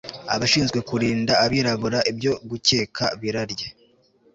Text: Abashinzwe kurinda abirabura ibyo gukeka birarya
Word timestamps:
Abashinzwe 0.35 0.79
kurinda 0.89 1.33
abirabura 1.45 1.99
ibyo 2.11 2.33
gukeka 2.49 3.05
birarya 3.19 3.67